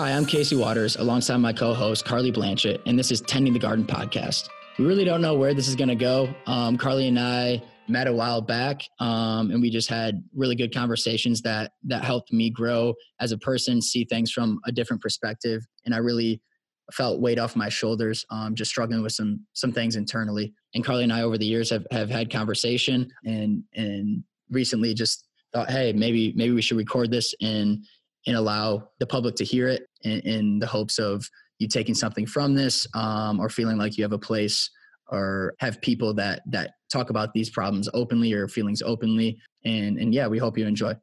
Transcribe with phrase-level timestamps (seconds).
[0.00, 3.58] Hi, I'm Casey Waters alongside my co host, Carly Blanchett, and this is Tending the
[3.58, 4.48] Garden podcast.
[4.78, 6.34] We really don't know where this is going to go.
[6.46, 10.72] Um, Carly and I met a while back, um, and we just had really good
[10.72, 15.66] conversations that that helped me grow as a person, see things from a different perspective,
[15.84, 16.40] and I really
[16.94, 20.54] felt weight off my shoulders, um, just struggling with some some things internally.
[20.74, 25.28] And Carly and I, over the years, have have had conversation, and and recently just
[25.52, 27.84] thought, hey, maybe maybe we should record this and
[28.26, 31.28] and allow the public to hear it in, in the hopes of
[31.58, 34.70] you taking something from this um, or feeling like you have a place
[35.08, 39.38] or have people that that talk about these problems openly or feelings openly.
[39.64, 40.94] And and yeah we hope you enjoy.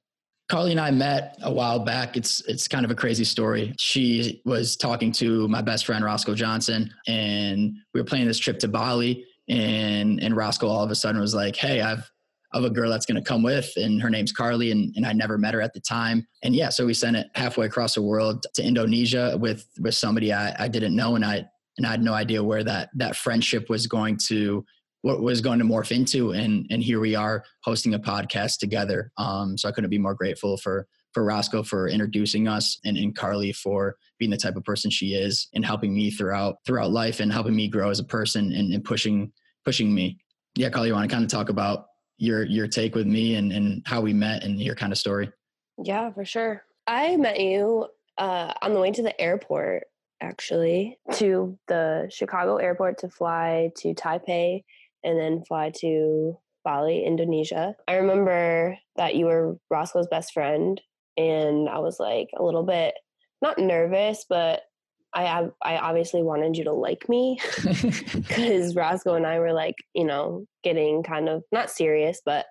[0.50, 2.18] Carly and i met a while back.
[2.18, 3.74] It's it's kind of a crazy story.
[3.78, 8.60] She was talking to my best friend roscoe johnson and we were planning this trip
[8.60, 12.10] to bali and and roscoe all of a sudden was like hey i've
[12.54, 15.14] of a girl that's going to come with and her name's carly and, and i
[15.14, 16.26] never met her at the time.
[16.44, 20.34] And yeah so we sent it halfway across the world to indonesia with with somebody
[20.34, 21.46] i, I didn't know and i
[21.78, 24.66] and i had no idea where that that friendship was going to
[25.02, 29.12] what was going to morph into and and here we are hosting a podcast together.
[29.18, 33.16] Um so i couldn't be more grateful for for roscoe for introducing us and, and
[33.16, 37.20] carly for being the type of person she is and helping me throughout throughout life
[37.20, 39.32] and helping me grow as a person and, and pushing
[39.66, 40.18] pushing me.
[40.56, 41.86] Yeah carly you want to kind of talk about
[42.18, 45.32] your your take with me and and how we met and your kind of story.
[45.84, 46.64] Yeah, for sure.
[46.88, 47.88] I met you
[48.18, 49.84] uh, on the way to the airport,
[50.22, 54.64] actually, to the Chicago airport to fly to Taipei
[55.04, 57.76] and then fly to Bali, Indonesia.
[57.88, 60.82] I remember that you were Roscoe's best friend,
[61.16, 62.96] and I was like a little bit
[63.42, 64.64] not nervous, but
[65.18, 70.06] I I obviously wanted you to like me because Roscoe and I were like, you
[70.06, 72.46] know, getting kind of not serious, but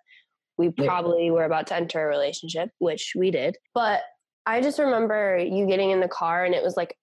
[0.59, 1.33] we probably yeah.
[1.33, 3.57] were about to enter a relationship, which we did.
[3.75, 4.03] But
[4.47, 6.97] I just remember you getting in the car and it was like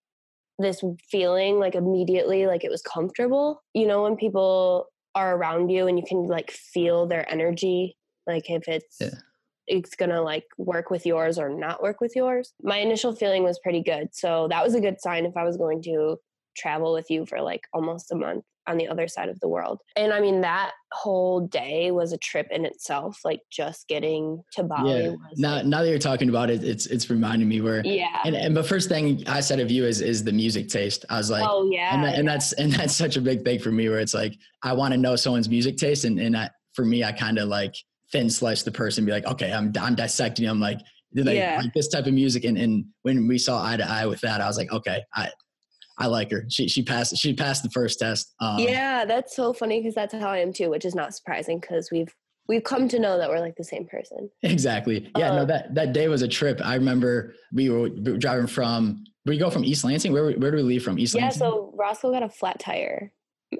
[0.60, 3.62] this feeling like immediately like it was comfortable.
[3.74, 7.96] You know, when people are around you and you can like feel their energy,
[8.28, 9.10] like if it's yeah
[9.68, 12.54] it's going to like work with yours or not work with yours.
[12.62, 14.10] My initial feeling was pretty good.
[14.12, 16.18] So that was a good sign if I was going to
[16.56, 19.82] travel with you for like almost a month on the other side of the world.
[19.96, 23.20] And I mean, that whole day was a trip in itself.
[23.26, 25.04] Like just getting to Bali.
[25.04, 25.16] Yeah.
[25.38, 27.86] now, like, now that you're talking about it, it's it's reminding me where.
[27.86, 28.20] Yeah.
[28.26, 31.06] And, and the first thing I said of you is is the music taste.
[31.10, 31.94] I was like, oh yeah.
[31.94, 33.90] And, that, and that's and that's such a big thing for me.
[33.90, 37.04] Where it's like I want to know someone's music taste, and and I, for me,
[37.04, 37.76] I kind of like
[38.14, 40.48] thin slice the person, be like, okay, I'm I'm dissecting.
[40.48, 40.80] I'm like,
[41.12, 41.60] they yeah.
[41.62, 42.46] like this type of music?
[42.46, 45.30] And and when we saw eye to eye with that, I was like, okay, I
[45.98, 46.46] I like her.
[46.50, 48.34] She she passed she passed the first test.
[48.40, 51.60] Um, yeah, that's so funny because that's how I am too, which is not surprising
[51.60, 52.14] because we've
[52.48, 54.30] we've come to know that we're like the same person.
[54.44, 55.12] Exactly.
[55.18, 55.36] Yeah.
[55.36, 56.62] no, um, that that day was a trip.
[56.64, 59.04] I remember we were, we were driving from.
[59.26, 60.12] We go from East Lansing.
[60.12, 61.00] Where where do we leave from?
[61.00, 61.42] East yeah, Lansing.
[61.42, 61.50] Yeah.
[61.50, 63.12] So Roscoe got a flat tire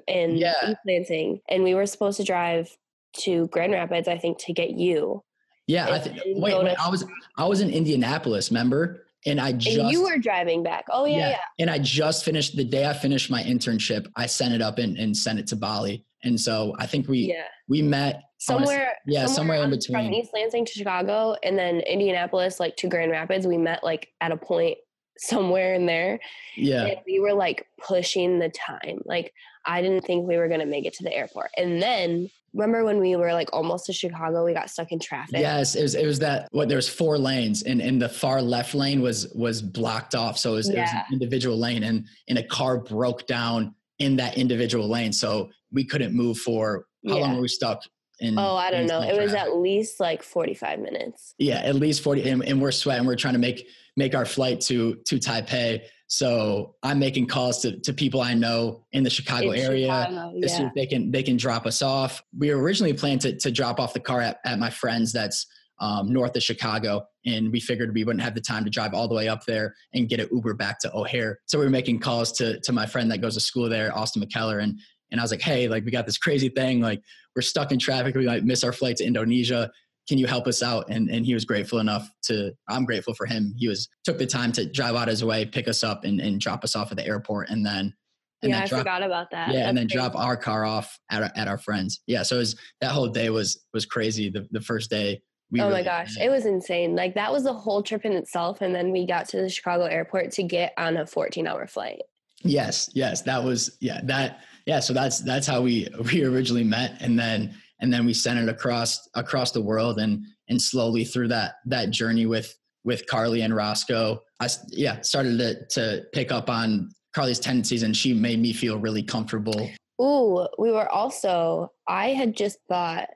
[0.06, 0.52] in yeah.
[0.70, 2.76] East Lansing, and we were supposed to drive
[3.20, 5.22] to Grand Rapids, I think, to get you.
[5.66, 6.18] Yeah, I think.
[6.26, 7.04] Wait, wait I was
[7.36, 9.06] I was in Indianapolis, remember?
[9.26, 10.84] And I just and you were driving back.
[10.90, 14.06] Oh yeah, yeah, yeah, And I just finished the day I finished my internship.
[14.16, 16.04] I sent it up and, and sent it to Bali.
[16.24, 17.44] And so I think we yeah.
[17.66, 18.92] we met somewhere.
[19.06, 19.96] yeah, somewhere, somewhere in between.
[19.96, 23.46] From East Lansing to Chicago, and then Indianapolis, like to Grand Rapids.
[23.46, 24.76] We met like at a point
[25.18, 26.20] somewhere in there.
[26.56, 26.84] Yeah.
[26.84, 29.00] And we were like pushing the time.
[29.04, 29.32] Like
[29.66, 31.50] I didn't think we were gonna make it to the airport.
[31.56, 35.40] And then remember when we were like almost to Chicago, we got stuck in traffic.
[35.40, 38.40] Yes, it was it was that what there was four lanes and and the far
[38.40, 40.38] left lane was was blocked off.
[40.38, 40.78] So it was, yeah.
[40.78, 45.12] it was an individual lane and and a car broke down in that individual lane.
[45.12, 47.20] So we couldn't move for how yeah.
[47.20, 47.82] long were we stuck?
[48.20, 49.02] In, oh, I don't know.
[49.02, 51.34] It was at least like 45 minutes.
[51.38, 53.06] Yeah, at least 40 and, and we're sweating.
[53.06, 53.66] We're trying to make
[53.96, 58.84] make our flight to to Taipei so I'm making calls to, to people I know
[58.92, 60.40] in the Chicago in area Chicago, yeah.
[60.42, 62.22] to see if they can they can drop us off.
[62.38, 65.46] We originally planned to, to drop off the car at, at my friend's that's
[65.80, 69.08] um, north of Chicago, and we figured we wouldn't have the time to drive all
[69.08, 71.40] the way up there and get an Uber back to O'Hare.
[71.46, 74.22] So we were making calls to to my friend that goes to school there, Austin
[74.22, 74.78] McKellar, and
[75.10, 77.00] and I was like, hey, like we got this crazy thing, like
[77.34, 79.70] we're stuck in traffic, we might miss our flight to Indonesia
[80.08, 80.86] can you help us out?
[80.88, 82.52] And and he was grateful enough to.
[82.68, 83.54] I'm grateful for him.
[83.56, 86.40] He was took the time to drive out his way, pick us up, and and
[86.40, 87.94] drop us off at the airport, and then.
[88.42, 89.48] And yeah, then I drop, forgot about that.
[89.48, 89.96] Yeah, That's and then crazy.
[89.96, 92.02] drop our car off at our, at our friends.
[92.06, 94.28] Yeah, so it was that whole day was was crazy.
[94.28, 95.22] The the first day.
[95.50, 96.96] We oh my gosh, it was insane.
[96.96, 99.84] Like that was the whole trip in itself, and then we got to the Chicago
[99.84, 102.02] airport to get on a 14 hour flight.
[102.42, 104.80] Yes, yes, that was yeah that yeah.
[104.80, 108.48] So that's that's how we we originally met, and then and then we sent it
[108.48, 113.54] across across the world and and slowly through that that journey with with Carly and
[113.54, 118.52] Roscoe, I yeah started to to pick up on Carly's tendencies, and she made me
[118.52, 119.70] feel really comfortable.
[120.00, 121.72] Ooh, we were also.
[121.88, 123.08] I had just bought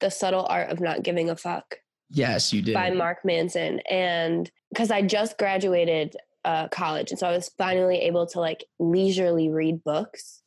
[0.00, 1.76] the subtle art of not giving a fuck.
[2.10, 7.26] Yes, you did by Mark Manson, and because I just graduated uh, college, and so
[7.26, 10.42] I was finally able to like leisurely read books.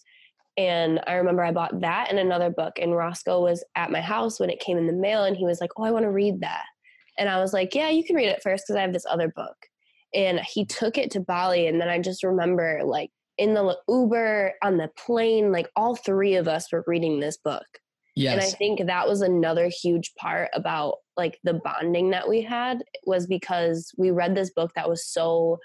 [0.58, 4.40] And I remember I bought that and another book, and Roscoe was at my house
[4.40, 6.42] when it came in the mail, and he was like, "Oh, I want to read
[6.42, 6.66] that."
[7.18, 9.28] And I was like, "Yeah, you can read it first because I have this other
[9.28, 9.56] book."
[10.14, 14.54] And he took it to Bali, and then I just remember like in the Uber
[14.64, 17.66] on the plane, like all three of us were reading this book.
[18.16, 18.34] Yes.
[18.34, 22.84] And I think that was another huge part about like the bonding that we had
[23.06, 25.60] was because we read this book that was so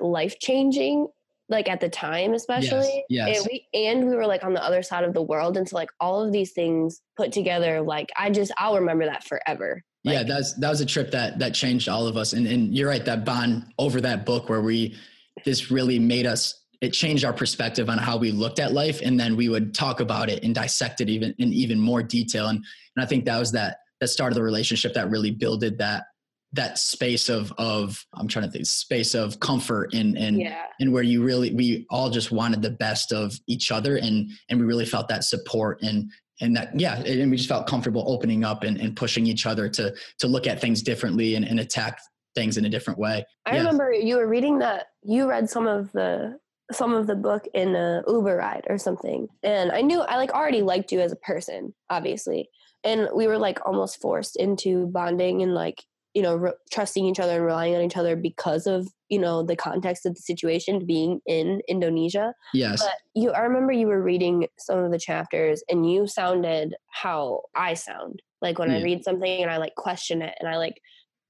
[0.00, 1.08] life changing
[1.48, 3.38] like at the time especially yes, yes.
[3.38, 5.76] And, we, and we were like on the other side of the world and so
[5.76, 10.14] like all of these things put together like i just i'll remember that forever like,
[10.14, 12.88] yeah that's that was a trip that that changed all of us and and you're
[12.88, 14.96] right that bond over that book where we
[15.44, 19.18] this really made us it changed our perspective on how we looked at life and
[19.18, 22.58] then we would talk about it and dissect it even in even more detail and
[22.96, 26.04] and i think that was that that started the relationship that really builded that
[26.52, 30.64] that space of of I'm trying to think space of comfort and and yeah.
[30.80, 34.58] and where you really we all just wanted the best of each other and and
[34.58, 36.10] we really felt that support and
[36.40, 39.68] and that yeah and we just felt comfortable opening up and, and pushing each other
[39.68, 41.98] to to look at things differently and, and attack
[42.34, 43.24] things in a different way.
[43.46, 43.58] I yeah.
[43.58, 46.38] remember you were reading that you read some of the
[46.70, 49.26] some of the book in a Uber ride or something.
[49.42, 52.48] And I knew I like already liked you as a person, obviously.
[52.84, 55.82] And we were like almost forced into bonding and like
[56.18, 59.44] you know re- trusting each other and relying on each other because of you know
[59.44, 62.34] the context of the situation being in indonesia.
[62.52, 62.82] Yes.
[62.82, 67.42] But you i remember you were reading some of the chapters and you sounded how
[67.54, 68.20] i sound.
[68.42, 68.78] Like when yeah.
[68.78, 70.74] i read something and i like question it and i like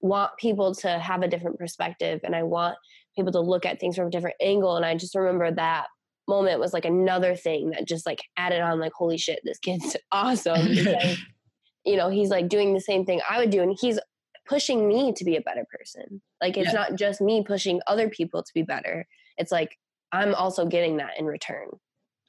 [0.00, 2.76] want people to have a different perspective and i want
[3.14, 4.75] people to look at things from a different angle.
[4.76, 5.88] And i just remember that
[6.26, 9.99] moment was like another thing that just like added on like holy shit this kid's
[10.12, 10.67] awesome.
[10.67, 11.19] Because,
[11.84, 13.99] you know he's like doing the same thing i would do and he's
[14.48, 16.22] pushing me to be a better person.
[16.40, 16.80] Like it's yeah.
[16.80, 19.06] not just me pushing other people to be better.
[19.36, 19.76] It's like
[20.12, 21.68] I'm also getting that in return.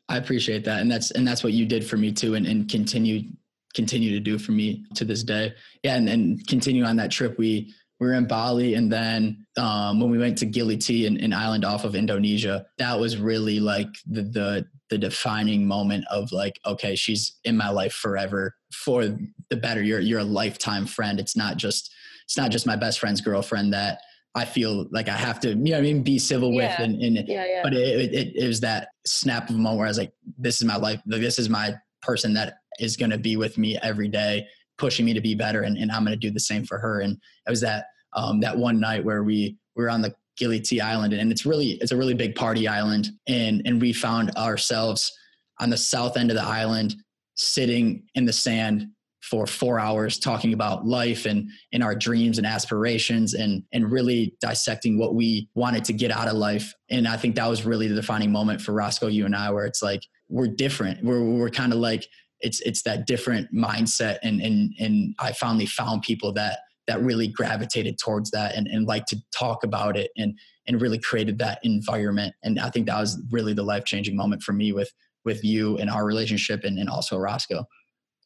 [0.10, 0.82] I appreciate that.
[0.82, 3.30] And that's and that's what you did for me too and, and continue
[3.76, 5.54] continue to do for me to this day.
[5.84, 10.00] Yeah, and, and continue on that trip we we were in Bali and then um,
[10.00, 13.60] when we went to Gili T, an, an island off of Indonesia, that was really
[13.60, 19.04] like the, the the defining moment of like, okay, she's in my life forever for
[19.50, 19.84] the better.
[19.84, 21.20] You're you're a lifetime friend.
[21.20, 21.94] It's not just
[22.30, 24.02] it's not just my best friend's girlfriend that
[24.36, 26.80] I feel like I have to, you know, I mean, be civil yeah.
[26.80, 27.64] with, and, and yeah, yeah.
[27.64, 30.62] but it, it, it was that snap of a moment where I was like, this
[30.62, 31.02] is my life.
[31.08, 31.74] This is my
[32.04, 34.46] person that is going to be with me every day,
[34.78, 37.02] pushing me to be better, and, and I'm going to do the same for her.
[37.02, 37.14] And
[37.48, 40.80] it was that um, that one night where we, we were on the Gili T
[40.80, 45.12] Island, and it's really it's a really big party island, and and we found ourselves
[45.60, 46.94] on the south end of the island,
[47.34, 48.86] sitting in the sand
[49.22, 54.34] for four hours talking about life and and our dreams and aspirations and and really
[54.42, 56.74] dissecting what we wanted to get out of life.
[56.90, 59.66] And i think that was really the defining moment for roscoe you and i where
[59.66, 61.04] it's like we're different.
[61.04, 62.08] We're we're kind of like
[62.40, 64.20] it's it's that different mindset.
[64.24, 68.88] And and and i finally found people that that really gravitated towards that and, and
[68.88, 72.34] like to talk about it and and really created that environment.
[72.44, 74.92] And i think that was really the life-changing moment for me with
[75.26, 77.66] with you and our relationship and, and also roscoe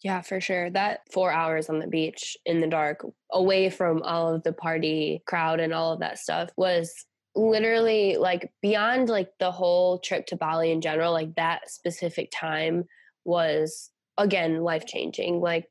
[0.04, 0.70] yeah, for sure.
[0.70, 5.24] That four hours on the beach in the dark, away from all of the party
[5.26, 6.94] crowd and all of that stuff, was
[7.36, 12.84] literally like beyond like the whole trip to Bali in general, like that specific time
[13.24, 15.40] was again life changing.
[15.40, 15.70] Like,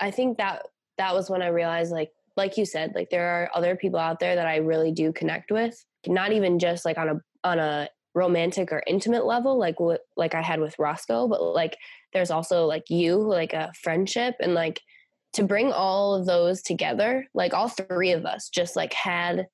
[0.00, 0.62] I think that
[0.96, 4.18] that was when I realized, like, like you said, like there are other people out
[4.18, 7.90] there that I really do connect with, not even just like on a on a
[8.14, 11.76] romantic or intimate level like what like I had with Roscoe but like
[12.12, 14.80] there's also like you like a friendship and like
[15.32, 19.46] to bring all of those together like all three of us just like had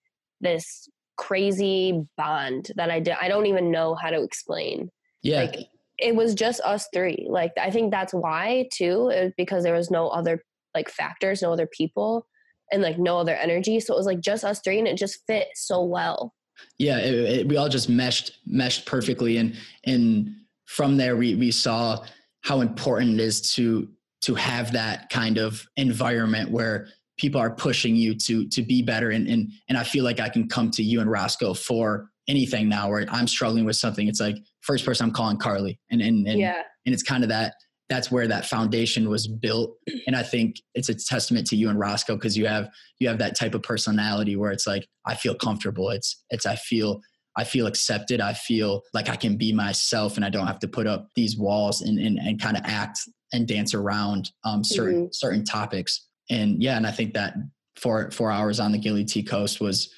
[0.43, 4.91] this crazy bond that I did I don't even know how to explain.
[5.23, 5.41] Yeah.
[5.41, 5.67] Like
[5.99, 7.27] it was just us three.
[7.29, 10.43] Like I think that's why too because there was no other
[10.75, 12.27] like factors no other people
[12.73, 13.81] and like no other energy.
[13.81, 16.35] So it was like just us three and it just fit so well
[16.79, 19.37] yeah it, it, we all just meshed meshed perfectly.
[19.39, 20.35] And and
[20.67, 22.05] from there we we saw
[22.43, 23.89] how important it is to
[24.23, 26.89] to have that kind of environment where
[27.19, 29.11] people are pushing you to to be better.
[29.11, 32.69] And and and I feel like I can come to you and Roscoe for anything
[32.69, 34.09] now where I'm struggling with something.
[34.09, 35.79] It's like first person I'm calling Carly.
[35.91, 36.63] And and and, yeah.
[36.87, 37.55] and it's kind of that
[37.91, 39.77] that's where that foundation was built.
[40.07, 43.19] And i think it's a testament to you and roscoe because you have you have
[43.19, 45.91] that type of personality where it's like i feel comfortable.
[45.91, 47.01] It's it's i feel
[47.37, 48.21] i feel accepted.
[48.21, 51.37] I feel like i can be myself and i don't have to put up these
[51.37, 52.99] walls and and, and kind of act
[53.33, 55.13] and dance around um, certain mm-hmm.
[55.13, 56.09] certain topics.
[56.31, 57.35] And yeah and i think that
[57.77, 59.93] four four hours on the gili t coast was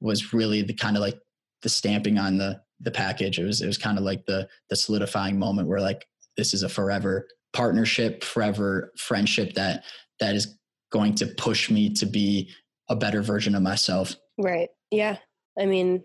[0.00, 1.18] was really the kind of like
[1.62, 3.38] the stamping on the the package.
[3.38, 6.06] It was it was kind of like the the solidifying moment where like
[6.38, 9.84] this is a forever partnership forever friendship that
[10.20, 10.56] that is
[10.90, 12.50] going to push me to be
[12.88, 15.18] a better version of myself right yeah
[15.58, 16.02] i mean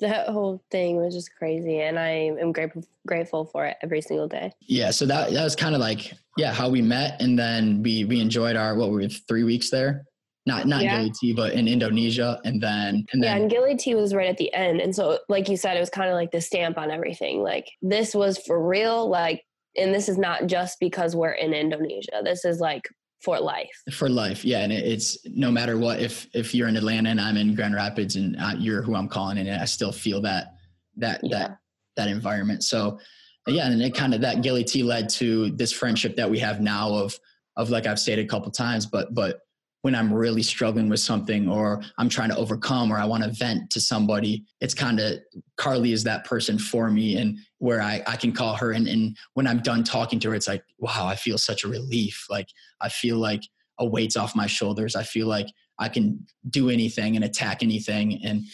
[0.00, 4.26] that whole thing was just crazy and i am grateful grateful for it every single
[4.28, 7.82] day yeah so that that was kind of like yeah how we met and then
[7.82, 10.04] we we enjoyed our what were we three weeks there
[10.46, 10.98] not not yeah.
[10.98, 14.28] Gili T, but in Indonesia, and then and then, yeah, and Gili T was right
[14.28, 16.78] at the end, and so like you said, it was kind of like the stamp
[16.78, 17.42] on everything.
[17.42, 19.44] Like this was for real, like,
[19.76, 22.22] and this is not just because we're in Indonesia.
[22.24, 22.88] This is like
[23.22, 23.70] for life.
[23.92, 26.00] For life, yeah, and it's no matter what.
[26.00, 29.08] If if you're in Atlanta and I'm in Grand Rapids and uh, you're who I'm
[29.08, 30.54] calling, and I still feel that
[30.96, 31.38] that yeah.
[31.38, 31.58] that
[31.96, 32.64] that environment.
[32.64, 32.98] So
[33.46, 36.60] yeah, and it kind of that Gili T led to this friendship that we have
[36.60, 37.18] now of
[37.56, 39.40] of like I've stated a couple times, but but
[39.82, 43.30] when I'm really struggling with something or I'm trying to overcome or I want to
[43.30, 45.18] vent to somebody, it's kind of
[45.56, 48.72] Carly is that person for me and where I, I can call her.
[48.72, 51.68] And, and when I'm done talking to her, it's like, wow, I feel such a
[51.68, 52.26] relief.
[52.28, 52.48] Like
[52.80, 53.42] I feel like
[53.78, 54.96] a weight's off my shoulders.
[54.96, 55.46] I feel like
[55.78, 58.20] I can do anything and attack anything.
[58.24, 58.44] And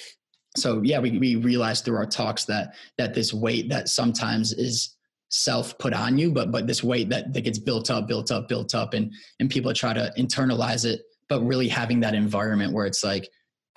[0.57, 4.95] so, yeah, we, we realized through our talks that, that this weight that sometimes is
[5.31, 8.47] self put on you, but, but this weight that, that gets built up, built up,
[8.47, 12.87] built up and, and people try to internalize it but really having that environment where
[12.87, 13.29] it's like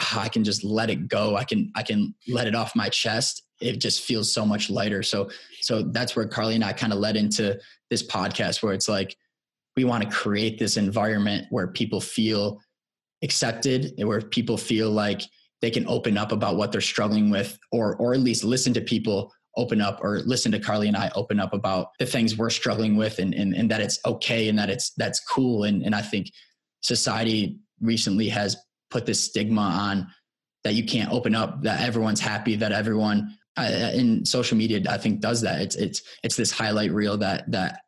[0.02, 2.90] oh, i can just let it go i can i can let it off my
[2.90, 5.04] chest it just feels so much lighter.
[5.04, 5.30] So
[5.62, 9.16] so that's where carly and i kind of led into this podcast where it's like
[9.78, 12.60] we want to create this environment where people feel
[13.24, 15.22] accepted where people feel like
[15.62, 18.82] they can open up about what they're struggling with or or at least listen to
[18.82, 22.50] people open up or listen to Carly and I open up about the things we're
[22.50, 25.66] struggling with and, and, and that it's okay and that it's that's cool.
[25.66, 26.32] And, and I think
[26.80, 28.56] society recently has
[28.90, 30.08] put this stigma on
[30.64, 35.20] that you can't open up that everyone's happy that everyone in social media i think
[35.20, 35.62] does that.
[35.62, 37.82] It's it's it's this highlight reel that that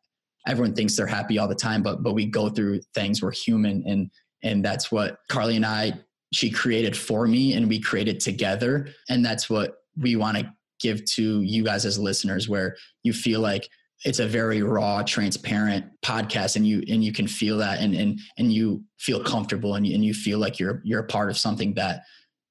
[0.46, 3.22] everyone thinks they're happy all the time but but we go through things.
[3.22, 4.10] We're human and
[4.42, 5.94] and that's what carly and i
[6.34, 8.88] she created for me and we created together.
[9.08, 13.40] And that's what we want to give to you guys as listeners where you feel
[13.40, 13.68] like
[14.04, 18.18] it's a very raw transparent podcast and you and you can feel that and and
[18.36, 21.38] and you feel comfortable and you, and you feel like you're you're a part of
[21.38, 22.02] something that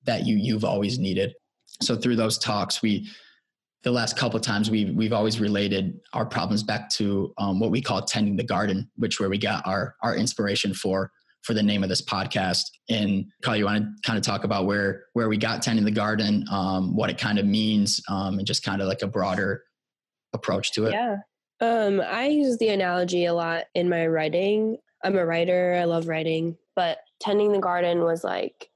[0.06, 1.34] that you you've always needed
[1.84, 3.08] so through those talks we
[3.84, 7.72] the last couple of times we've we've always related our problems back to um, what
[7.72, 11.12] we call tending the garden which where we got our our inspiration for
[11.44, 12.64] for the name of this podcast.
[12.90, 15.92] And Kyle, you want to kind of talk about where where we got tending the
[15.92, 19.64] garden um, what it kind of means um, and just kind of like a broader
[20.34, 20.94] approach to it?
[20.94, 21.18] Yeah.
[21.62, 24.78] Um, I use the analogy a lot in my writing.
[25.04, 28.70] I'm a writer, I love writing, but tending the garden was like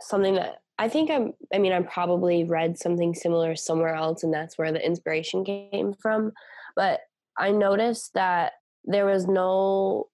[0.00, 4.32] something that I think I'm, I mean, I probably read something similar somewhere else, and
[4.32, 6.32] that's where the inspiration came from.
[6.76, 7.00] But
[7.36, 8.52] I noticed that
[8.84, 10.08] there was no,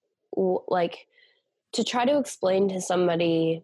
[0.69, 1.07] like,
[1.73, 3.63] to try to explain to somebody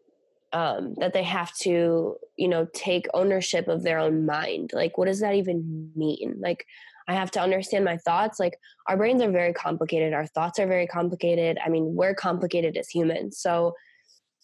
[0.52, 4.72] um, that they have to, you know, take ownership of their own mind.
[4.74, 6.36] Like, what does that even mean?
[6.38, 6.66] Like,
[7.10, 8.38] I have to understand my thoughts.
[8.38, 10.12] Like our brains are very complicated.
[10.12, 11.58] Our thoughts are very complicated.
[11.64, 13.36] I mean, we're complicated as humans.
[13.36, 13.74] So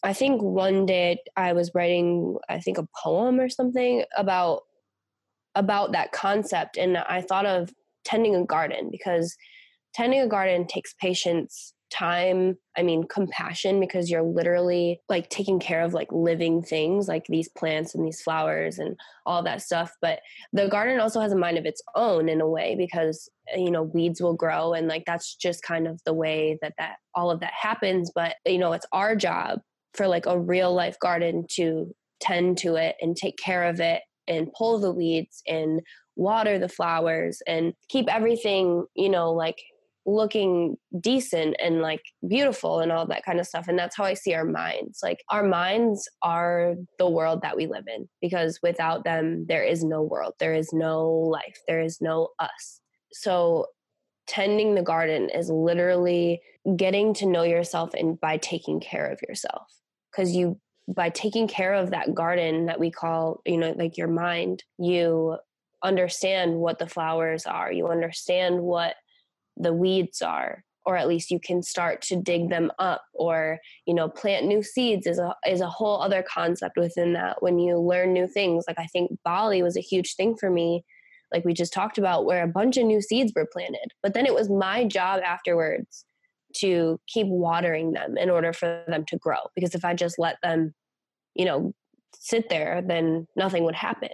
[0.06, 4.62] I think one day I was writing, I think a poem or something about
[5.56, 7.72] about that concept and I thought of
[8.04, 9.34] tending a garden because
[9.94, 15.82] tending a garden takes patience time i mean compassion because you're literally like taking care
[15.82, 19.92] of like living things like these plants and these flowers and all that stuff.
[20.02, 20.20] But
[20.52, 23.82] the garden also has a mind of its own in a way because you know
[23.82, 27.40] weeds will grow and like that's just kind of the way that that all of
[27.40, 28.12] that happens.
[28.14, 29.60] But you know it's our job
[29.96, 34.02] for like a real life garden to tend to it and take care of it
[34.28, 35.80] and pull the weeds and
[36.16, 39.58] water the flowers and keep everything you know like
[40.06, 43.66] looking decent and like beautiful and all that kind of stuff.
[43.68, 45.00] And that's how i see our minds.
[45.02, 49.82] Like our minds are the world that we live in because without them there is
[49.82, 50.34] no world.
[50.38, 51.58] There is no life.
[51.66, 52.80] There is no us.
[53.12, 53.66] So
[54.28, 56.40] tending the garden is literally
[56.76, 59.72] getting to know yourself and by taking care of yourself
[60.16, 60.58] because you
[60.88, 65.36] by taking care of that garden that we call you know like your mind you
[65.82, 68.94] understand what the flowers are you understand what
[69.56, 73.94] the weeds are or at least you can start to dig them up or you
[73.94, 77.76] know plant new seeds is a is a whole other concept within that when you
[77.76, 78.64] learn new things.
[78.66, 80.84] Like i think bali was a huge thing for me.
[81.32, 84.26] Like we just talked about where a bunch of new seeds were planted but then
[84.26, 86.05] it was my job afterwards
[86.58, 90.36] to keep watering them in order for them to grow because if i just let
[90.42, 90.74] them
[91.34, 91.72] you know
[92.18, 94.10] sit there then nothing would happen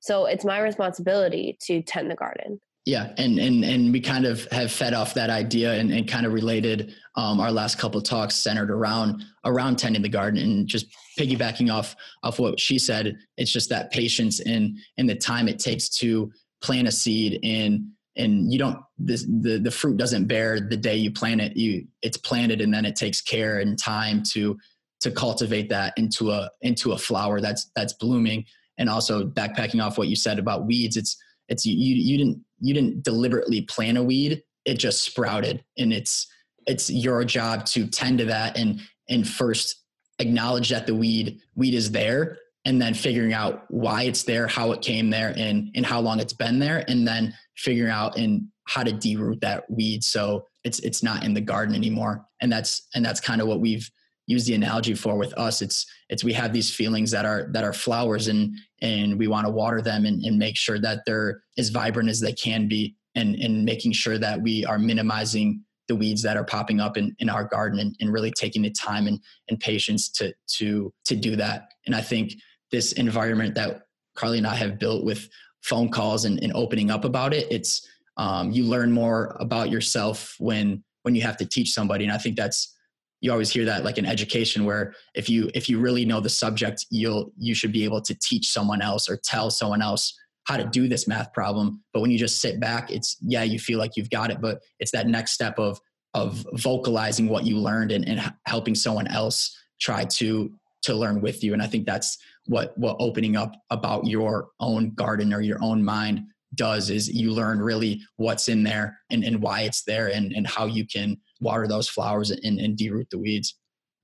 [0.00, 4.44] so it's my responsibility to tend the garden yeah, and and and we kind of
[4.52, 8.04] have fed off that idea and, and kind of related um, our last couple of
[8.04, 10.86] talks centered around around tending the garden and just
[11.18, 13.16] piggybacking off off what she said.
[13.38, 17.88] It's just that patience and and the time it takes to plant a seed and
[18.16, 21.56] and you don't this, the the fruit doesn't bear the day you plant it.
[21.56, 24.56] You it's planted and then it takes care and time to
[25.00, 28.44] to cultivate that into a into a flower that's that's blooming.
[28.78, 31.16] And also backpacking off what you said about weeds, it's
[31.48, 36.26] it's you you didn't you didn't deliberately plant a weed it just sprouted and it's
[36.66, 39.82] it's your job to tend to that and and first
[40.18, 44.72] acknowledge that the weed weed is there and then figuring out why it's there how
[44.72, 48.46] it came there and and how long it's been there and then figuring out and
[48.66, 52.88] how to deroot that weed so it's it's not in the garden anymore and that's
[52.94, 53.90] and that's kind of what we've
[54.26, 57.64] used the analogy for with us it's it's we have these feelings that are that
[57.64, 61.42] are flowers and and we want to water them and, and make sure that they're
[61.58, 65.96] as vibrant as they can be and, and making sure that we are minimizing the
[65.96, 69.06] weeds that are popping up in, in our garden and, and really taking the time
[69.06, 71.68] and, and patience to to to do that.
[71.86, 72.32] And I think
[72.74, 73.82] this environment that
[74.16, 75.28] Carly and I have built with
[75.62, 80.34] phone calls and, and opening up about it, it's um, you learn more about yourself
[80.38, 82.04] when when you have to teach somebody.
[82.04, 82.74] And I think that's
[83.20, 86.28] you always hear that like in education where if you if you really know the
[86.28, 90.12] subject you'll you should be able to teach someone else or tell someone else
[90.46, 93.58] how to do this math problem but when you just sit back it's yeah you
[93.58, 95.80] feel like you've got it but it's that next step of
[96.12, 100.52] of vocalizing what you learned and, and helping someone else try to
[100.84, 104.90] to learn with you and i think that's what what opening up about your own
[104.94, 106.22] garden or your own mind
[106.54, 110.46] does is you learn really what's in there and, and why it's there and, and
[110.46, 113.56] how you can water those flowers and, and deroot the weeds.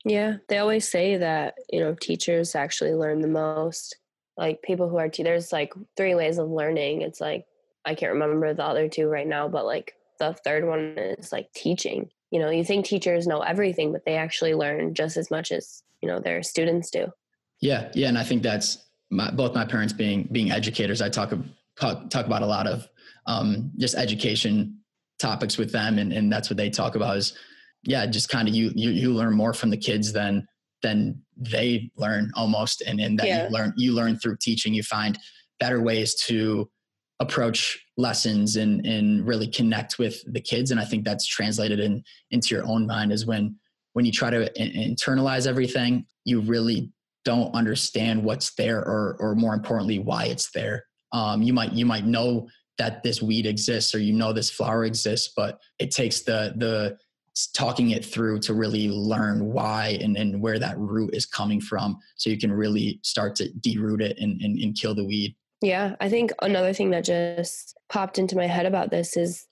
[0.05, 3.97] Yeah, they always say that, you know, teachers actually learn the most.
[4.37, 7.03] Like people who are, te- there's like three ways of learning.
[7.03, 7.45] It's like,
[7.85, 11.53] I can't remember the other two right now, but like the third one is like
[11.55, 12.11] teaching.
[12.31, 15.83] You know, you think teachers know everything, but they actually learn just as much as,
[16.03, 17.07] you know, their students do.
[17.61, 17.91] Yeah.
[17.95, 18.09] Yeah.
[18.09, 21.03] And I think that's my, both my parents being, being educators.
[21.03, 21.33] I talk,
[21.79, 22.89] talk, talk about a lot of
[23.27, 24.81] um, just education
[25.21, 27.35] topics with them and, and that's what they talk about is
[27.85, 30.47] yeah just kind of you, you you learn more from the kids than
[30.83, 33.45] than they learn almost and and that yeah.
[33.45, 35.19] you learn you learn through teaching you find
[35.61, 36.69] better ways to
[37.21, 42.03] approach lessons and and really connect with the kids and i think that's translated in
[42.31, 43.55] into your own mind is when
[43.92, 46.90] when you try to internalize everything you really
[47.24, 50.85] don't understand what's there or or more importantly why it's there.
[51.12, 52.48] Um, you might you might know
[52.79, 56.96] that this weed exists or you know this flower exists but it takes the the
[57.55, 61.96] talking it through to really learn why and, and where that root is coming from
[62.16, 65.35] so you can really start to deroot it and, and, and kill the weed.
[65.61, 69.46] Yeah i think another thing that just popped into my head about this is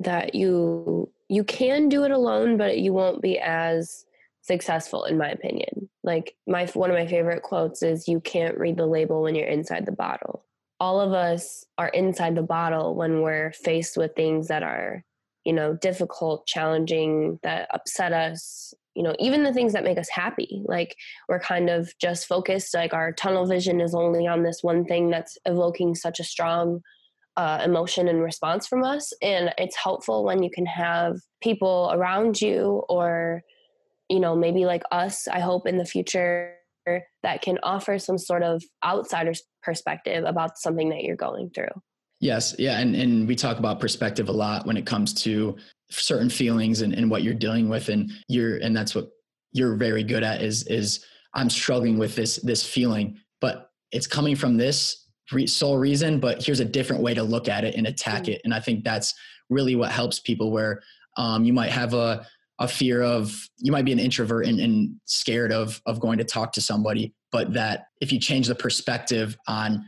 [0.00, 4.04] that you you can do it alone but you won't be as
[4.42, 5.88] successful in my opinion.
[6.02, 9.46] Like my one of my favorite quotes is you can't read the label when you're
[9.46, 10.44] inside the bottle.
[10.78, 15.04] All of us are inside the bottle when we're faced with things that are
[15.44, 20.08] you know difficult challenging that upset us you know even the things that make us
[20.08, 20.62] happy.
[20.64, 20.96] Like
[21.28, 25.10] we're kind of just focused like our tunnel vision is only on this one thing
[25.10, 26.82] that's evoking such a strong
[27.36, 32.40] uh, emotion and response from us and it's helpful when you can have people around
[32.40, 33.40] you or
[34.08, 36.54] you know maybe like us i hope in the future
[37.22, 41.68] that can offer some sort of outsider's perspective about something that you're going through.
[42.20, 45.56] Yes, yeah, and and we talk about perspective a lot when it comes to
[45.90, 49.08] certain feelings and, and what you're dealing with, and you're and that's what
[49.52, 54.36] you're very good at is is I'm struggling with this this feeling, but it's coming
[54.36, 55.06] from this
[55.46, 58.32] sole reason, but here's a different way to look at it and attack mm-hmm.
[58.32, 59.14] it, and I think that's
[59.48, 60.80] really what helps people where
[61.16, 62.26] um, you might have a
[62.60, 66.24] a fear of you might be an introvert and, and scared of of going to
[66.24, 69.84] talk to somebody but that if you change the perspective on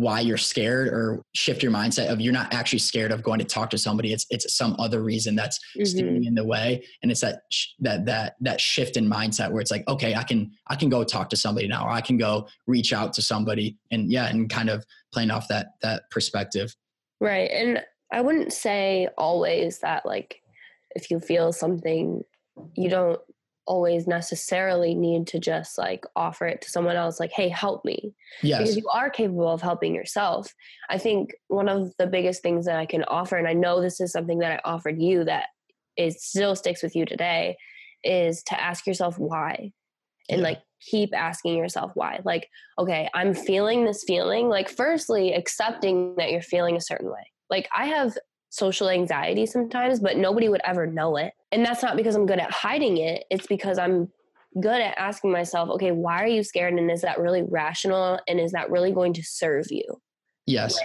[0.00, 3.44] why you're scared or shift your mindset of you're not actually scared of going to
[3.44, 4.12] talk to somebody.
[4.12, 5.84] It's it's some other reason that's mm-hmm.
[5.84, 6.84] standing in the way.
[7.02, 7.42] And it's that
[7.80, 11.04] that that that shift in mindset where it's like okay i can i can go
[11.04, 14.48] talk to somebody now or i can go reach out to somebody and yeah and
[14.48, 16.74] kind of playing off that that perspective.
[17.20, 17.50] Right.
[17.50, 20.42] And I wouldn't say always that like
[20.96, 22.24] if you feel something,
[22.74, 23.20] you don't
[23.70, 28.12] always necessarily need to just like offer it to someone else like hey help me.
[28.42, 28.58] Yes.
[28.58, 30.52] Because you are capable of helping yourself.
[30.88, 34.00] I think one of the biggest things that i can offer and i know this
[34.00, 35.46] is something that i offered you that
[35.96, 37.56] is still sticks with you today
[38.02, 39.70] is to ask yourself why.
[40.28, 40.48] And Yeah.
[40.48, 40.58] like
[40.90, 42.18] keep asking yourself why.
[42.24, 44.48] Like okay i'm feeling this feeling.
[44.48, 47.24] Like firstly accepting that you're feeling a certain way.
[47.48, 48.18] Like i have
[48.52, 52.38] social anxiety sometimes but nobody would ever know it and that's not because i'm good
[52.38, 53.24] at hiding it.
[53.30, 54.08] It's because i'm
[54.60, 56.74] good at asking myself okay why are you scared?
[56.74, 58.18] And is that really rational?
[58.26, 59.84] And is that really going to serve you?
[60.46, 60.78] Yes.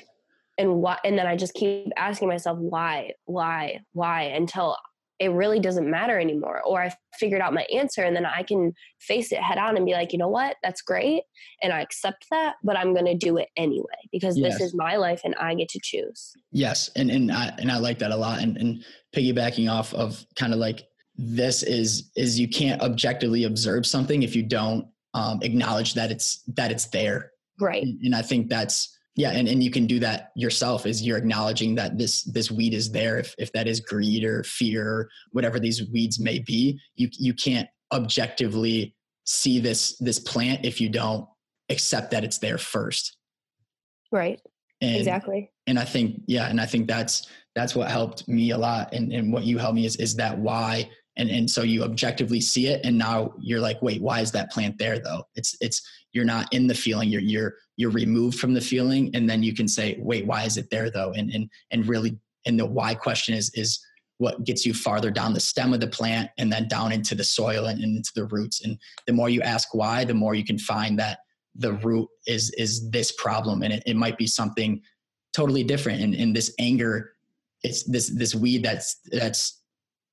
[0.58, 4.23] And why and then i just keep asking myself why why why?
[4.23, 4.78] Until
[5.19, 8.73] it really doesn't matter anymore or i figured out my answer and then i can
[8.99, 11.23] face it head on and be like you know what that's great
[11.63, 14.54] and i accept that but i'm going to do it anyway because Yes.
[14.58, 17.78] this is my life and i get to choose Yes, and and I and I
[17.80, 18.41] like that a lot.
[18.41, 18.82] And and
[19.13, 20.84] piggybacking off of kind of like
[21.17, 26.41] this is is you can't objectively observe something if you don't um, acknowledge that it's
[26.56, 27.32] that it's there.
[27.60, 31.01] right And, and I think that's yeah, and, and you can do that yourself is
[31.01, 33.17] you're acknowledging that this this weed is there.
[33.17, 37.34] If if that is greed or fear, or whatever these weeds may be, you you
[37.34, 41.28] can't objectively see this this plant if you don't
[41.69, 43.17] accept that it's there first.
[44.12, 44.39] right
[44.82, 48.58] And, exactly and I think yeah, and I think that's that's what helped me a
[48.58, 51.84] lot, and and what you helped me is is that why, and and so you
[51.84, 55.23] objectively see it, and now you're like, wait, why is that plant there though?
[55.36, 55.82] It's it's
[56.15, 59.54] you're not in the feeling, you're you're you're removed from the feeling, and then you
[59.54, 61.12] can say, wait, why is it there though?
[61.12, 63.80] And and and really, and the why question is is
[64.17, 67.23] what gets you farther down the stem of the plant and then down into the
[67.23, 68.63] soil and, into the roots.
[68.63, 71.19] And the more you ask why, the more you can find that
[71.54, 74.82] the root is is this problem, and it, it might be something
[75.36, 77.12] totally different and, and this anger
[77.62, 79.62] it's this this weed that's that's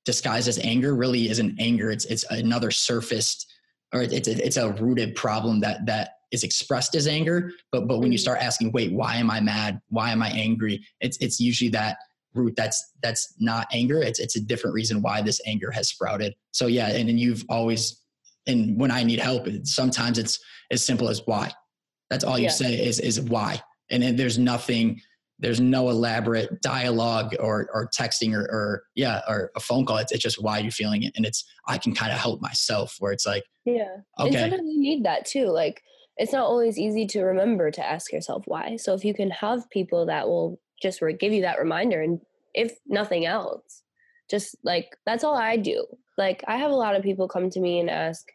[0.03, 3.52] disguised as anger really isn't anger it's it's another surfaced
[3.93, 7.51] or it's it's a rooted problem that that is expressed as anger.
[7.71, 8.21] But but when you Mhm.
[8.21, 9.79] start asking wait why am i mad?
[9.89, 10.83] Why am i angry?
[10.99, 11.97] it's it's usually that
[12.33, 14.01] root that's that's not anger.
[14.01, 16.33] It's it's a different reason why this anger has sprouted.
[16.51, 18.01] So yeah and then you've always
[18.47, 20.39] and when i need help sometimes it's
[20.71, 21.51] as simple as why.
[22.09, 22.51] That's all you Yeah.
[22.51, 23.61] say is is why.
[23.91, 24.99] And then there's nothing
[25.43, 29.97] there's no elaborate dialogue or or texting or, or yeah or a phone call.
[29.97, 31.11] It's, it's just why you're feeling it.
[31.17, 33.97] And it's i can kind of help myself where it's like yeah.
[34.17, 35.47] And sometimes you need that too.
[35.47, 35.83] Like
[36.15, 38.77] it's not always easy to remember to ask yourself why.
[38.77, 42.21] So if you can have people that will just re- give you that reminder and
[42.53, 43.83] if nothing else
[44.29, 45.85] just like that's all i do.
[46.17, 48.25] Like i have a lot of people come to me and ask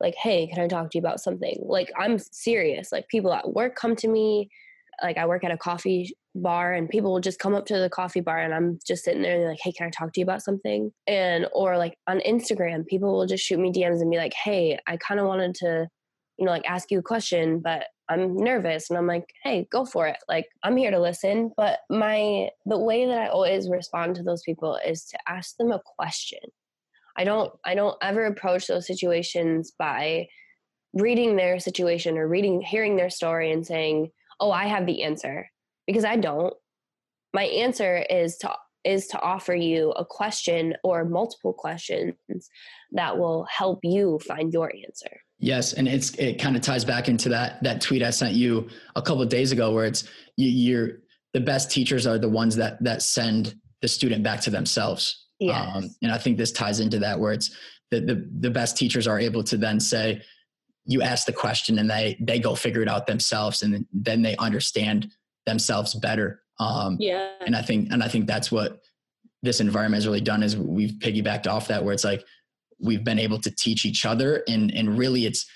[0.00, 1.58] like hey can i talk to you about something?
[1.60, 2.92] Like i'm serious.
[2.92, 4.48] Like people at work come to me.
[5.02, 7.90] Like i work at a coffee bar and people will just come up to the
[7.90, 10.20] coffee bar and i'm just sitting there and they're like hey can i talk to
[10.20, 10.92] you about something?
[11.06, 14.78] And or like on instagram people will just shoot me dms and be like hey
[14.86, 15.88] i kind of wanted to
[16.38, 18.90] you know like ask you a question but i'm nervous.
[18.90, 20.18] And i'm like hey go for it.
[20.28, 21.50] Like i'm here to listen.
[21.56, 25.72] But my the way that i always respond to those people is to ask them
[25.72, 26.40] a question.
[27.16, 30.26] I don't i don't ever approach those situations by
[30.92, 35.46] reading their situation or reading hearing their story and saying oh i have the answer
[35.86, 36.54] because i don't.
[37.32, 42.14] My answer is to is to offer you a question or multiple questions
[42.92, 45.20] that will help you find your answer.
[45.38, 48.68] Yes and it's it kind of ties back into that that tweet i sent you
[48.94, 50.04] a couple of days ago where it's
[50.36, 50.98] you, you're
[51.36, 55.26] the best teachers are the ones that that send the student back to themselves.
[55.38, 55.70] Yes.
[55.74, 57.54] Um, and I think this ties into that where it's
[57.90, 60.22] the, the the best teachers are able to then say,
[60.86, 64.22] you ask the question and they they go figure it out themselves and then, then
[64.22, 65.12] they understand
[65.46, 66.42] themselves better.
[66.58, 67.30] Um, yeah.
[67.44, 68.80] and I think and I think that's what
[69.42, 72.24] this environment has really done is we've piggybacked off that where it's like
[72.80, 75.46] we've been able to teach each other and and really it's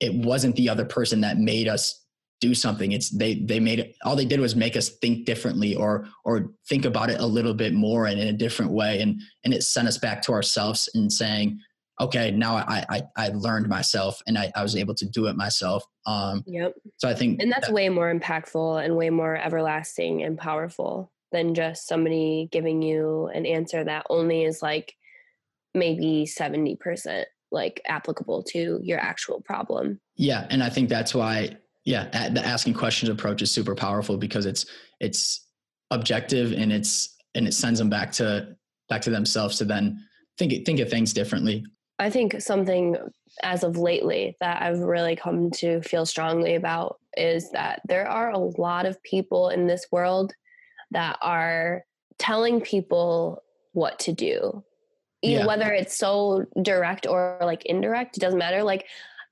[0.00, 2.04] it wasn't the other person that made us
[2.40, 2.92] do something.
[2.92, 6.52] It's they they made it all they did was make us think differently or or
[6.68, 9.00] think about it a little bit more and in a different way.
[9.00, 11.58] And and it sent us back to ourselves and saying
[12.00, 15.36] okay now i i, I learned myself and I, I was able to do it
[15.36, 19.36] myself um yep so i think and that's that- way more impactful and way more
[19.36, 24.94] everlasting and powerful than just somebody giving you an answer that only is like
[25.74, 32.28] maybe 70% like applicable to your actual problem Yeah, and I think that's why yeah,
[32.28, 34.66] the asking questions approach is super powerful because it's
[35.00, 35.46] it's
[35.90, 38.54] objective and it's and it sends them back to
[38.90, 40.04] back to themselves to then
[40.36, 41.64] think think of things differently.
[41.98, 42.96] I think something
[43.42, 48.30] as of lately that I've really come to feel strongly about is that there are
[48.30, 50.32] a lot of people in this world
[50.92, 51.84] that are
[52.18, 54.64] telling people what to do.
[55.20, 55.46] Yeah.
[55.46, 58.62] whether it's so direct or like indirect, it doesn't matter.
[58.62, 58.86] Like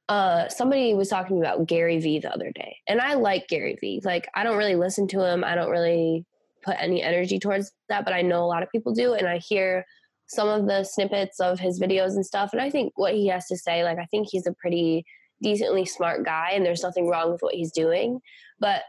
[0.08, 2.76] uh somebody was talking about Gary Vee the other day.
[2.88, 4.00] And I like Gary Vee.
[4.04, 5.44] Like I don't really listen to him.
[5.44, 6.24] I don't really
[6.64, 9.38] put any energy towards that, but I know a lot of people do and I
[9.38, 9.86] hear
[10.28, 13.46] some of the snippets of his videos and stuff and I think what he has
[13.46, 15.04] to say like I think he's a pretty
[15.42, 18.20] decently smart guy and there's nothing wrong with what he's doing,
[18.58, 18.82] but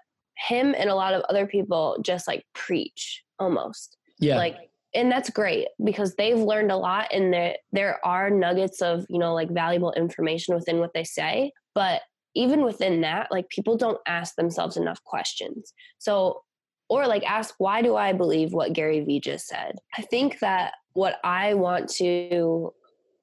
[0.47, 3.97] him and a lot of other people just like preach almost.
[4.19, 4.37] Yeah.
[4.37, 4.55] like
[4.95, 9.19] and that's great because they've learned a lot and there there are nuggets of you
[9.19, 12.01] know like valuable information within what they say but
[12.33, 15.73] even within that like people don't ask themselves enough questions.
[15.99, 16.41] So
[16.89, 19.75] or like ask why do i believe what gary vee just said?
[19.97, 22.73] I think that what i want to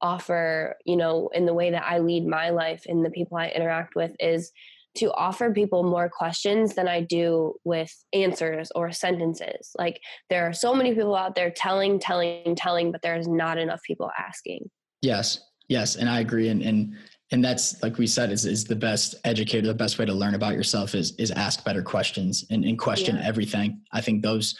[0.00, 3.48] offer you know in the way that i lead my life and the people i
[3.48, 4.52] interact with is
[4.96, 9.72] to offer people more questions than I do with answers or sentences.
[9.76, 13.80] Like there are so many people out there telling, telling, telling, but there's not enough
[13.84, 14.70] people asking.
[15.02, 16.48] Yes, yes, and I agree.
[16.48, 16.94] And and
[17.32, 19.66] and that's like we said is is the best educator.
[19.66, 23.16] The best way to learn about yourself is is ask better questions and, and question
[23.16, 23.26] Yeah.
[23.26, 23.80] everything.
[23.92, 24.56] I think those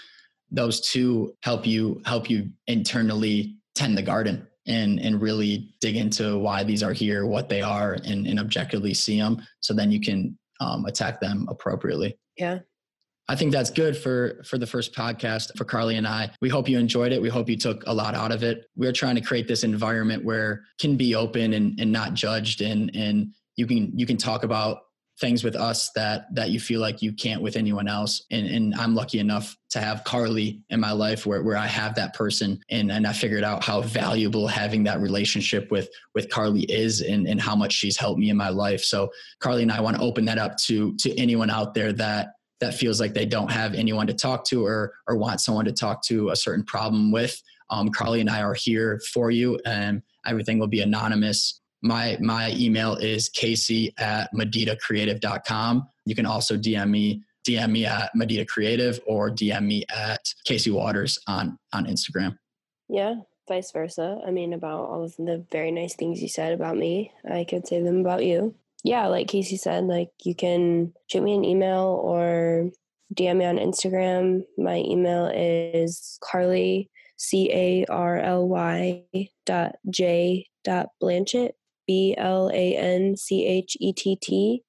[0.55, 6.39] those two help you help you internally tend the garden and and really dig into
[6.39, 9.43] why these are here, what they are, and, and objectively see them.
[9.61, 12.19] So then you can um, attack them appropriately.
[12.37, 12.61] Yeah.
[13.27, 16.31] I think that's good for for the first podcast for Carly and I.
[16.43, 17.23] We hope you enjoyed it.
[17.23, 18.67] We hope you took a lot out of it.
[18.77, 22.95] We're trying to create this environment where can be open and, and not judged and
[22.95, 24.79] and you can you can talk about
[25.21, 28.25] things with us that that you feel like you can't with anyone else.
[28.31, 31.97] And and I'm lucky enough to have Carly in my life where, where I have
[31.97, 36.63] that person and, and I figured out how valuable having that relationship with with Carly
[36.63, 38.83] is and, and how much she's helped me in my life.
[38.83, 42.35] So Carly and I want to open that up to to anyone out there that
[42.61, 45.73] that feels like they don't have anyone to talk to or or want someone to
[45.73, 47.41] talk to a certain problem with.
[47.71, 51.61] Um, Carly and I are here for you, and everything will be anonymous.
[51.85, 55.87] My my email is casey at meditacreative.com.
[56.07, 60.71] You can also DM me DM me at Medita Creative or DM me at Casey
[60.71, 62.39] Waters on on Instagram.
[62.89, 63.17] Yeah.
[63.47, 64.23] Vice versa.
[64.27, 67.67] I mean, about all of the very nice things you said about me, I could
[67.67, 68.55] say them about you.
[68.83, 72.71] Yeah, like Casey said, like you can shoot me an email or
[73.13, 74.45] DM me on Instagram.
[74.57, 79.05] My email is Carly C A R L Y
[79.45, 81.53] dot J dot Blanchett
[81.87, 84.63] B L A N C H E T T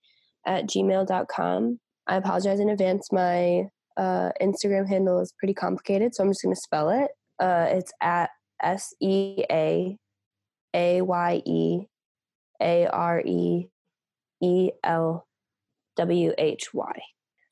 [0.46, 1.80] at gmail.com.
[2.08, 3.12] I apologize in advance.
[3.12, 3.64] My
[3.98, 7.12] uh, Instagram handle is pretty complicated, so I'm just going to spell it.
[7.40, 8.30] Uh, it's at
[8.62, 9.98] S E A
[10.74, 11.80] A Y E
[12.62, 13.68] A R E
[14.42, 15.28] E L
[15.98, 17.02] W H Y.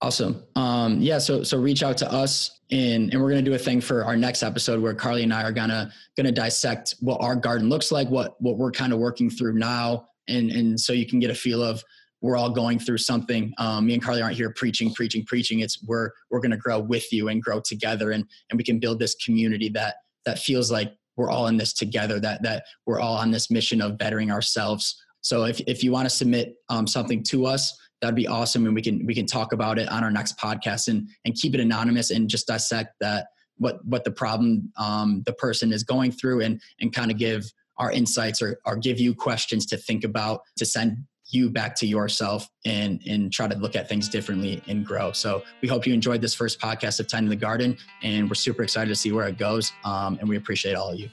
[0.04, 0.44] Awesome.
[0.58, 1.18] Um, yeah.
[1.18, 4.18] So so reach out to us, and and we're gonna do a thing for our
[4.18, 8.10] next episode where Carly and I are gonna gonna dissect what our garden looks like,
[8.10, 11.34] what what we're kind of working through now, and and so you can get a
[11.34, 11.82] feel of
[12.20, 13.54] we're all going through something.
[13.60, 15.62] Um, me and Carly aren't here preaching, preaching, preaching.
[15.62, 19.00] It's we're we're gonna grow with you and grow together, and and we can build
[19.00, 22.20] this community that that feels like we're all in this together.
[22.20, 25.02] That that we're all on this mission of bettering ourselves.
[25.22, 28.76] So if if you want to submit um, something to us that'd be awesome and
[28.76, 31.62] we can we can talk about it on our next podcast and and keep it
[31.62, 36.42] anonymous and just dissect that what what the problem um, the person is going through
[36.42, 37.46] and and kind of give
[37.78, 41.88] our insights or or give you questions to think about to send you back to
[41.88, 45.14] yourself and and try to look at things differently and grow.
[45.14, 48.64] So we hope you enjoyed this first podcast of tending the garden and we're super
[48.64, 51.10] excited to see where it goes um, and we appreciate all of you